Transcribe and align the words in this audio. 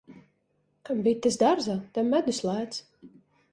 Kam 0.89 1.03
bites 1.09 1.37
dārzā, 1.45 1.77
tam 1.99 2.11
medus 2.17 2.43
lēts. 2.51 2.83